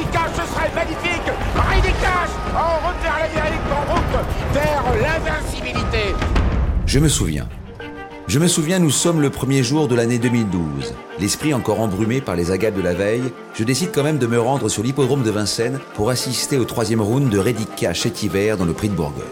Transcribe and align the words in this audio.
Ce 0.00 0.54
serait 0.54 0.70
magnifique 0.74 1.30
En 2.54 2.86
route 2.86 3.02
vers 3.02 4.82
en 4.82 4.88
route 4.88 5.00
l'invincibilité 5.02 6.14
Je 6.86 6.98
me 6.98 7.08
souviens. 7.08 7.46
Je 8.26 8.38
me 8.38 8.46
souviens, 8.46 8.78
nous 8.78 8.90
sommes 8.90 9.20
le 9.20 9.28
premier 9.28 9.62
jour 9.62 9.88
de 9.88 9.94
l'année 9.94 10.18
2012. 10.18 10.94
L'esprit 11.18 11.52
encore 11.52 11.80
embrumé 11.80 12.20
par 12.20 12.36
les 12.36 12.50
agates 12.50 12.76
de 12.76 12.80
la 12.80 12.94
veille, 12.94 13.32
je 13.54 13.64
décide 13.64 13.90
quand 13.92 14.04
même 14.04 14.18
de 14.18 14.26
me 14.26 14.40
rendre 14.40 14.68
sur 14.68 14.82
l'hippodrome 14.82 15.22
de 15.22 15.30
Vincennes 15.30 15.80
pour 15.94 16.10
assister 16.10 16.56
au 16.56 16.64
troisième 16.64 17.00
round 17.02 17.28
de 17.28 17.38
Ready 17.38 17.66
Cash 17.76 18.00
cet 18.00 18.22
hiver 18.22 18.56
dans 18.56 18.64
le 18.64 18.72
prix 18.72 18.88
de 18.88 18.94
Bourgogne. 18.94 19.24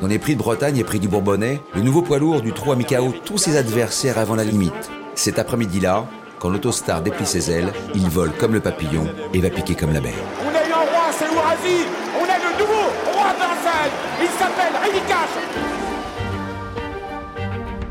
Dans 0.00 0.08
les 0.08 0.18
prix 0.18 0.34
de 0.34 0.40
Bretagne 0.40 0.76
et 0.76 0.84
prix 0.84 0.98
du 0.98 1.08
Bourbonnais, 1.08 1.60
le 1.74 1.82
nouveau 1.82 2.02
poids 2.02 2.18
lourd 2.18 2.42
du 2.42 2.52
3 2.52 2.76
Mikao 2.76 3.14
tous 3.24 3.38
ses 3.38 3.56
adversaires 3.56 4.18
avant 4.18 4.34
la 4.34 4.44
limite. 4.44 4.90
Cet 5.14 5.38
après-midi-là, 5.38 6.06
quand 6.42 6.50
l'autostar 6.50 7.02
déplie 7.02 7.24
ses 7.24 7.52
ailes, 7.52 7.72
il 7.94 8.08
vole 8.08 8.32
comme 8.32 8.54
le 8.54 8.58
papillon 8.58 9.06
et 9.32 9.38
va 9.38 9.48
piquer 9.48 9.76
comme 9.76 9.92
la 9.92 10.00
mer. 10.00 10.12
On 10.44 10.48
a 10.48 10.68
eu 10.68 10.72
un 10.72 10.90
roi, 10.90 11.12
c'est 11.16 11.26
On 11.26 12.24
a 12.24 12.36
le 12.36 12.58
nouveau 12.58 12.90
roi 13.14 13.32
de 13.32 13.38
Vincennes 13.38 13.92
Il 14.20 14.26
s'appelle 14.26 14.72
Ready 14.82 15.06
Cash 15.06 15.28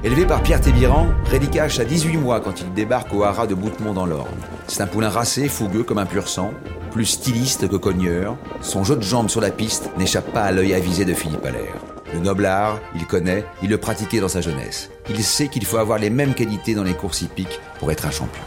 Élevé 0.03 0.26
par 0.26 0.43
Pierre 0.43 0.59
Tébiran, 0.59 1.07
Rédicache 1.29 1.79
a 1.79 1.85
18 1.85 2.17
mois 2.17 2.41
quand 2.41 2.59
il 2.59 2.73
débarque 2.73 3.13
au 3.13 3.23
haras 3.23 3.48
de 3.48 3.55
Boutemont 3.55 3.93
dans 3.93 4.05
l'Orne. 4.05 4.27
C'est 4.68 4.81
un 4.81 4.88
poulain 4.88 5.09
racé, 5.09 5.48
fougueux 5.48 5.84
comme 5.84 5.99
un 5.99 6.05
pur 6.05 6.27
sang, 6.27 6.52
plus 6.91 7.05
styliste 7.05 7.70
que 7.70 7.77
cogneur. 7.77 8.35
Son 8.59 8.84
jeu 8.84 8.98
de 8.98 9.02
jambes 9.02 9.29
sur 9.29 9.40
la 9.40 9.52
piste 9.52 9.91
n'échappe 9.98 10.34
pas 10.34 10.43
à 10.43 10.52
l'œil 10.52 10.73
avisé 10.73 11.05
de 11.05 11.13
Philippe 11.13 11.45
Allaire. 11.45 11.76
Le 12.13 12.20
noble 12.20 12.45
art, 12.45 12.79
il 12.95 13.05
connaît, 13.05 13.45
il 13.63 13.70
le 13.70 13.77
pratiquait 13.77 14.20
dans 14.20 14.27
sa 14.27 14.41
jeunesse. 14.41 14.89
Il 15.09 15.23
sait 15.23 15.47
qu'il 15.47 15.65
faut 15.65 15.77
avoir 15.77 15.97
les 15.97 16.09
mêmes 16.09 16.34
qualités 16.34 16.75
dans 16.75 16.84
les 16.84 16.93
courses 16.93 17.21
hippiques 17.21 17.59
pour 17.79 17.91
être 17.91 18.05
un 18.05 18.11
champion. 18.11 18.43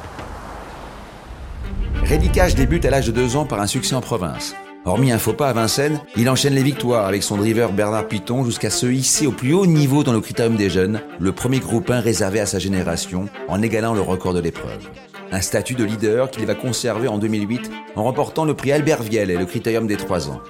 Rédicache 2.03 2.55
débute 2.55 2.85
à 2.85 2.91
l'âge 2.91 3.07
de 3.07 3.13
2 3.13 3.37
ans 3.37 3.47
par 3.47 3.61
un 3.61 3.67
succès 3.67 3.95
en 3.95 4.03
province. 4.03 4.55
Hormis 4.87 5.13
un 5.13 5.19
faux 5.19 5.33
pas 5.33 5.49
à 5.49 5.53
Vincennes, 5.55 5.99
il 6.15 6.29
enchaîne 6.29 6.55
les 6.55 6.63
victoires 6.63 7.07
avec 7.07 7.23
son 7.23 7.39
driver 7.39 7.73
Bernard 7.73 8.07
Piton 8.07 8.45
jusqu'à 8.45 8.69
se 8.69 8.85
hisser 8.85 9.27
au 9.27 9.33
plus 9.33 9.55
haut 9.55 9.65
niveau 9.65 10.05
dans 10.05 10.13
le 10.13 10.21
critérium 10.21 10.57
des 10.57 10.69
jeunes, 10.69 11.01
le 11.19 11.33
premier 11.33 11.59
groupe 11.59 11.89
1 11.89 12.01
réservé 12.01 12.39
à 12.39 12.45
sa 12.45 12.59
génération, 12.59 13.31
en 13.49 13.63
égalant 13.63 13.95
le 13.95 14.03
record 14.03 14.35
de 14.35 14.41
l'épreuve. 14.41 14.87
Un 15.33 15.41
statut 15.41 15.75
de 15.75 15.85
leader 15.85 16.31
qu'il 16.31 16.45
va 16.45 16.55
conserver 16.55 17.09
en 17.09 17.17
2008 17.17 17.71
en 17.97 18.05
remportant 18.05 18.45
le 18.45 18.53
prix 18.53 18.73
Albert 18.73 19.03
Viel 19.03 19.31
et 19.31 19.39
le 19.39 19.47
critérium 19.47 19.87
des 19.87 19.97
3 19.97 20.29
ans. 20.29 20.43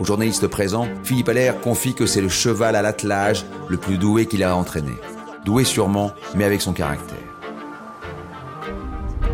Au 0.00 0.04
journaliste 0.04 0.46
présent, 0.46 0.88
Philippe 1.04 1.28
Allaire 1.28 1.60
confie 1.60 1.94
que 1.94 2.06
c'est 2.06 2.22
le 2.22 2.30
cheval 2.30 2.76
à 2.76 2.82
l'attelage 2.82 3.44
le 3.68 3.76
plus 3.76 3.98
doué 3.98 4.24
qu'il 4.24 4.42
a 4.42 4.56
entraîné. 4.56 4.92
Doué 5.44 5.64
sûrement, 5.64 6.12
mais 6.34 6.44
avec 6.44 6.62
son 6.62 6.72
caractère. 6.72 7.31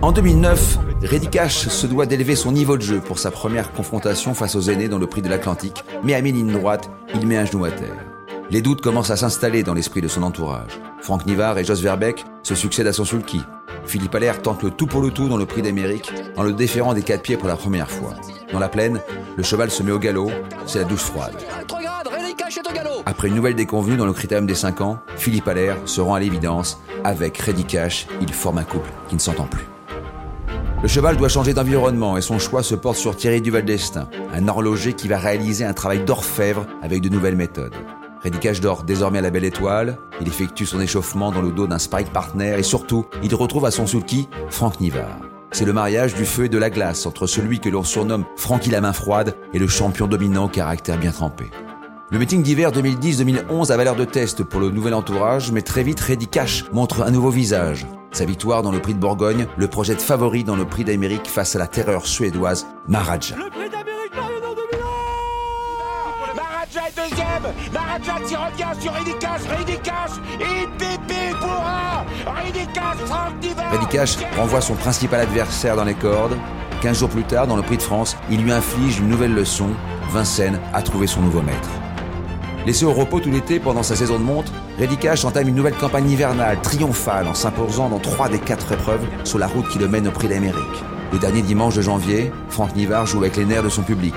En 0.00 0.12
2009, 0.12 0.78
Redicash 1.02 1.66
se 1.68 1.86
doit 1.88 2.06
d'élever 2.06 2.36
son 2.36 2.52
niveau 2.52 2.76
de 2.76 2.82
jeu 2.82 3.00
pour 3.00 3.18
sa 3.18 3.32
première 3.32 3.72
confrontation 3.72 4.32
face 4.32 4.54
aux 4.54 4.60
aînés 4.60 4.88
dans 4.88 4.98
le 4.98 5.08
prix 5.08 5.22
de 5.22 5.28
l'Atlantique, 5.28 5.82
mais 6.04 6.14
à 6.14 6.22
mi-ligne 6.22 6.52
droite, 6.52 6.88
il 7.16 7.26
met 7.26 7.36
un 7.36 7.44
genou 7.44 7.64
à 7.64 7.72
terre. 7.72 7.96
Les 8.48 8.62
doutes 8.62 8.80
commencent 8.80 9.10
à 9.10 9.16
s'installer 9.16 9.64
dans 9.64 9.74
l'esprit 9.74 10.00
de 10.00 10.06
son 10.06 10.22
entourage. 10.22 10.80
Franck 11.00 11.26
Nivard 11.26 11.58
et 11.58 11.64
Jos 11.64 11.82
Verbeck 11.82 12.24
se 12.44 12.54
succèdent 12.54 12.86
à 12.86 12.92
son 12.92 13.04
sulky. 13.04 13.40
Philippe 13.86 14.14
Allaire 14.14 14.40
tente 14.40 14.62
le 14.62 14.70
tout 14.70 14.86
pour 14.86 15.00
le 15.00 15.10
tout 15.10 15.28
dans 15.28 15.36
le 15.36 15.46
prix 15.46 15.62
d'Amérique 15.62 16.12
en 16.36 16.44
le 16.44 16.52
déférant 16.52 16.94
des 16.94 17.02
quatre 17.02 17.22
pieds 17.22 17.36
pour 17.36 17.48
la 17.48 17.56
première 17.56 17.90
fois. 17.90 18.14
Dans 18.52 18.60
la 18.60 18.68
plaine, 18.68 19.00
le 19.36 19.42
cheval 19.42 19.70
se 19.70 19.82
met 19.82 19.92
au 19.92 19.98
galop, 19.98 20.30
c'est 20.66 20.78
la 20.78 20.84
douche 20.84 21.00
froide. 21.00 21.34
Après 23.04 23.28
une 23.28 23.34
nouvelle 23.34 23.56
déconvenue 23.56 23.96
dans 23.96 24.06
le 24.06 24.12
critérium 24.12 24.46
des 24.46 24.54
5 24.54 24.80
ans, 24.80 25.00
Philippe 25.16 25.48
Allaire 25.48 25.76
se 25.86 26.00
rend 26.00 26.14
à 26.14 26.20
l'évidence. 26.20 26.80
Avec 27.02 27.36
Reddy 27.38 27.64
Cash, 27.64 28.06
il 28.20 28.32
forme 28.32 28.58
un 28.58 28.64
couple 28.64 28.90
qui 29.08 29.16
ne 29.16 29.20
s'entend 29.20 29.46
plus. 29.46 29.66
Le 30.80 30.86
cheval 30.86 31.16
doit 31.16 31.28
changer 31.28 31.54
d'environnement 31.54 32.16
et 32.16 32.20
son 32.20 32.38
choix 32.38 32.62
se 32.62 32.76
porte 32.76 32.98
sur 32.98 33.16
Thierry 33.16 33.40
Duval 33.40 33.64
d'Estaing, 33.64 34.08
un 34.32 34.46
horloger 34.46 34.92
qui 34.92 35.08
va 35.08 35.18
réaliser 35.18 35.64
un 35.64 35.72
travail 35.72 36.04
d'orfèvre 36.04 36.66
avec 36.82 37.02
de 37.02 37.08
nouvelles 37.08 37.34
méthodes. 37.34 37.74
Redicage 38.22 38.60
dort 38.60 38.84
désormais 38.84 39.18
à 39.18 39.22
la 39.22 39.30
belle 39.30 39.44
étoile, 39.44 39.98
il 40.20 40.28
effectue 40.28 40.66
son 40.66 40.80
échauffement 40.80 41.32
dans 41.32 41.42
le 41.42 41.50
dos 41.50 41.66
d'un 41.66 41.80
Spike 41.80 42.12
partner 42.12 42.56
et 42.56 42.62
surtout, 42.62 43.06
il 43.24 43.34
retrouve 43.34 43.66
à 43.66 43.72
son 43.72 43.88
sulky 43.88 44.28
Franck 44.50 44.80
Nivard. 44.80 45.18
C'est 45.50 45.64
le 45.64 45.72
mariage 45.72 46.14
du 46.14 46.24
feu 46.24 46.44
et 46.44 46.48
de 46.48 46.58
la 46.58 46.70
glace 46.70 47.06
entre 47.06 47.26
celui 47.26 47.58
que 47.58 47.68
l'on 47.68 47.82
surnomme 47.82 48.24
Francky 48.36 48.70
la 48.70 48.80
main 48.80 48.92
froide 48.92 49.34
et 49.52 49.58
le 49.58 49.66
champion 49.66 50.06
dominant 50.06 50.46
caractère 50.46 50.98
bien 50.98 51.10
trempé. 51.10 51.50
Le 52.10 52.18
meeting 52.18 52.42
d'hiver 52.42 52.72
2010-2011 52.72 53.70
avait 53.70 53.84
l'air 53.84 53.94
de 53.94 54.06
test 54.06 54.42
pour 54.42 54.60
le 54.60 54.70
nouvel 54.70 54.94
entourage, 54.94 55.52
mais 55.52 55.60
très 55.60 55.82
vite, 55.82 56.00
Reddy 56.00 56.26
Cash 56.26 56.64
montre 56.72 57.02
un 57.02 57.10
nouveau 57.10 57.28
visage. 57.28 57.86
Sa 58.12 58.24
victoire 58.24 58.62
dans 58.62 58.72
le 58.72 58.80
prix 58.80 58.94
de 58.94 58.98
Bourgogne 58.98 59.46
le 59.58 59.68
projette 59.68 60.00
favori 60.00 60.42
dans 60.42 60.56
le 60.56 60.64
prix 60.64 60.84
d'Amérique 60.84 61.28
face 61.28 61.54
à 61.54 61.58
la 61.58 61.66
terreur 61.66 62.06
suédoise 62.06 62.66
Maharaja. 62.86 63.36
Le 63.36 63.50
prix 63.50 63.68
d'Amérique 63.68 64.16
Marino 64.16 64.54
2011 64.54 66.34
Maharaja 66.34 66.88
est 66.88 66.96
deuxième 66.96 67.72
Maharaja 67.74 68.14
qui 68.26 68.36
revient 68.36 68.80
sur 68.80 68.92
Ready 68.94 69.18
Cash, 69.20 69.40
Ready 69.58 69.78
Cash 69.82 70.10
et 70.40 70.66
Pépé 70.78 71.36
pourra 71.38 72.06
Ready 72.42 72.66
Cash, 72.72 72.96
Franck 73.04 73.32
Reddy 73.70 73.86
Cash 73.90 74.16
renvoie 74.38 74.62
son 74.62 74.76
principal 74.76 75.20
adversaire 75.20 75.76
dans 75.76 75.84
les 75.84 75.94
cordes. 75.94 76.38
15 76.80 77.00
jours 77.00 77.10
plus 77.10 77.24
tard, 77.24 77.46
dans 77.46 77.56
le 77.56 77.62
prix 77.62 77.76
de 77.76 77.82
France, 77.82 78.16
il 78.30 78.42
lui 78.42 78.52
inflige 78.52 78.98
une 78.98 79.08
nouvelle 79.08 79.34
leçon. 79.34 79.68
Vincennes 80.10 80.58
a 80.72 80.80
trouvé 80.80 81.06
son 81.06 81.20
nouveau 81.20 81.42
maître. 81.42 81.68
Laissé 82.68 82.84
au 82.84 82.92
repos 82.92 83.18
tout 83.18 83.30
l'été 83.30 83.60
pendant 83.60 83.82
sa 83.82 83.96
saison 83.96 84.18
de 84.18 84.24
montre, 84.24 84.52
Reddy 84.78 84.98
Cash 84.98 85.24
entame 85.24 85.48
une 85.48 85.54
nouvelle 85.54 85.72
campagne 85.72 86.10
hivernale 86.10 86.60
triomphale 86.60 87.26
en 87.26 87.32
s'imposant 87.32 87.88
dans 87.88 87.98
trois 87.98 88.28
des 88.28 88.38
quatre 88.38 88.70
épreuves 88.72 89.06
sur 89.24 89.38
la 89.38 89.46
route 89.46 89.66
qui 89.70 89.78
le 89.78 89.88
mène 89.88 90.06
au 90.06 90.10
Prix 90.10 90.28
d'Amérique. 90.28 90.84
Le 91.10 91.18
dernier 91.18 91.40
dimanche 91.40 91.76
de 91.76 91.80
janvier, 91.80 92.30
Franck 92.50 92.76
Nivard 92.76 93.06
joue 93.06 93.20
avec 93.20 93.36
les 93.38 93.46
nerfs 93.46 93.62
de 93.62 93.70
son 93.70 93.84
public. 93.84 94.12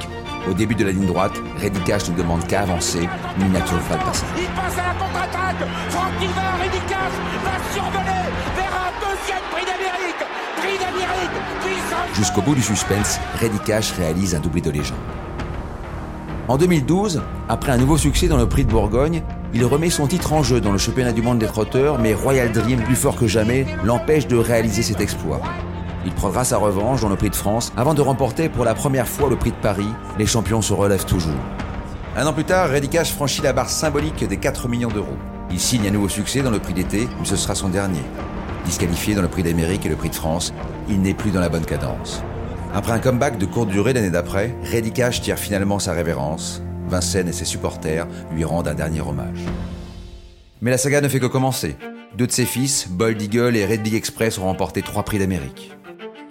Au 0.49 0.53
début 0.53 0.75
de 0.75 0.83
la 0.83 0.91
ligne 0.91 1.05
droite, 1.05 1.31
Reddy 1.61 1.79
Cash 1.85 2.09
ne 2.09 2.17
demande 2.17 2.45
qu'à 2.45 2.63
avancer, 2.63 3.07
mais 3.37 3.45
il 3.45 3.51
n'attire 3.53 3.79
pas 3.87 3.95
le 3.95 4.03
passage. 4.03 4.27
Il 4.37 4.47
passe 4.47 4.77
à 4.77 4.87
la 4.87 4.99
contre-attaque 4.99 5.69
Franck 5.87 6.11
Nivard, 6.19 6.57
Cash 6.89 7.13
va 7.45 7.73
survoler 7.73 8.27
vers 8.57 8.73
un 8.75 8.91
deuxième 8.99 9.45
Prix 9.53 9.63
d'Amérique 9.63 10.21
Prix 10.57 10.77
d'Amérique 10.77 12.15
Jusqu'au 12.15 12.41
bout 12.41 12.55
du 12.55 12.61
suspense, 12.61 13.17
Reddy 13.39 13.59
Cash 13.59 13.93
réalise 13.93 14.35
un 14.35 14.41
doublé 14.41 14.59
de 14.59 14.71
légende. 14.71 14.97
En 16.51 16.57
2012, 16.57 17.21
après 17.47 17.71
un 17.71 17.77
nouveau 17.77 17.97
succès 17.97 18.27
dans 18.27 18.35
le 18.35 18.45
prix 18.45 18.65
de 18.65 18.69
Bourgogne, 18.69 19.23
il 19.53 19.63
remet 19.63 19.89
son 19.89 20.05
titre 20.05 20.33
en 20.33 20.43
jeu 20.43 20.59
dans 20.59 20.73
le 20.73 20.77
championnat 20.77 21.13
du 21.13 21.21
monde 21.21 21.39
des 21.39 21.45
trotteurs, 21.45 21.97
mais 21.97 22.13
Royal 22.13 22.51
Dream, 22.51 22.83
plus 22.83 22.97
fort 22.97 23.15
que 23.15 23.25
jamais, 23.25 23.65
l'empêche 23.85 24.27
de 24.27 24.35
réaliser 24.35 24.83
cet 24.83 24.99
exploit. 24.99 25.39
Il 26.05 26.11
prendra 26.11 26.43
sa 26.43 26.57
revanche 26.57 26.99
dans 26.99 27.07
le 27.07 27.15
prix 27.15 27.29
de 27.29 27.37
France 27.37 27.71
avant 27.77 27.93
de 27.93 28.01
remporter 28.01 28.49
pour 28.49 28.65
la 28.65 28.73
première 28.73 29.07
fois 29.07 29.29
le 29.29 29.37
prix 29.37 29.51
de 29.51 29.61
Paris. 29.61 29.87
Les 30.19 30.25
champions 30.25 30.61
se 30.61 30.73
relèvent 30.73 31.05
toujours. 31.05 31.31
Un 32.17 32.27
an 32.27 32.33
plus 32.33 32.43
tard, 32.43 32.69
Reddy 32.69 32.89
franchit 33.05 33.41
la 33.41 33.53
barre 33.53 33.69
symbolique 33.69 34.27
des 34.27 34.35
4 34.35 34.67
millions 34.67 34.89
d'euros. 34.89 35.17
Il 35.51 35.59
signe 35.61 35.87
un 35.87 35.91
nouveau 35.91 36.09
succès 36.09 36.41
dans 36.41 36.51
le 36.51 36.59
prix 36.59 36.73
d'été, 36.73 37.07
mais 37.17 37.25
ce 37.25 37.37
sera 37.37 37.55
son 37.55 37.69
dernier. 37.69 38.03
Disqualifié 38.65 39.15
dans 39.15 39.21
le 39.21 39.29
prix 39.29 39.43
d'Amérique 39.43 39.85
et 39.85 39.89
le 39.89 39.95
prix 39.95 40.09
de 40.09 40.15
France, 40.15 40.53
il 40.89 41.01
n'est 41.01 41.13
plus 41.13 41.31
dans 41.31 41.39
la 41.39 41.47
bonne 41.47 41.63
cadence. 41.63 42.21
Après 42.73 42.93
un 42.93 42.99
comeback 42.99 43.37
de 43.37 43.45
courte 43.45 43.69
durée 43.69 43.91
l'année 43.91 44.09
d'après, 44.09 44.55
Reddy 44.63 44.91
Cash 44.93 45.21
tire 45.21 45.37
finalement 45.37 45.77
sa 45.77 45.91
révérence. 45.91 46.61
Vincennes 46.87 47.27
et 47.27 47.33
ses 47.33 47.43
supporters 47.43 48.07
lui 48.33 48.45
rendent 48.45 48.69
un 48.69 48.73
dernier 48.73 49.01
hommage. 49.01 49.41
Mais 50.61 50.71
la 50.71 50.77
saga 50.77 51.01
ne 51.01 51.09
fait 51.09 51.19
que 51.19 51.25
commencer. 51.25 51.75
Deux 52.17 52.27
de 52.27 52.31
ses 52.31 52.45
fils, 52.45 52.87
Bold 52.89 53.21
Eagle 53.21 53.57
et 53.57 53.65
Red 53.65 53.93
Express, 53.93 54.37
ont 54.37 54.45
remporté 54.45 54.81
trois 54.81 55.03
prix 55.03 55.19
d'Amérique. 55.19 55.71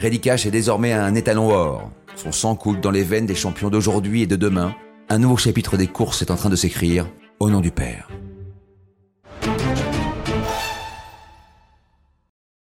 Reddy 0.01 0.21
Cash 0.21 0.47
est 0.47 0.51
désormais 0.51 0.95
un 0.95 1.15
étalon 1.15 1.51
or. 1.51 1.91
Son 2.17 2.33
sang 2.33 2.55
coule 2.55 2.81
dans 2.81 2.91
les 2.91 3.05
veines 3.05 3.27
des 3.27 3.35
champions 3.35 3.69
d'aujourd'hui 3.69 4.23
et 4.23 4.27
de 4.27 4.37
demain. 4.37 4.75
Un 5.11 5.19
nouveau 5.19 5.37
chapitre 5.37 5.77
des 5.77 5.89
courses 5.89 6.23
est 6.23 6.31
en 6.31 6.37
train 6.37 6.49
de 6.49 6.57
s'écrire 6.57 7.07
au 7.39 7.51
nom 7.51 7.61
du 7.61 7.71
Père. 7.71 8.09